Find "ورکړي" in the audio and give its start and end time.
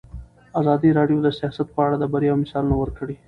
2.79-3.15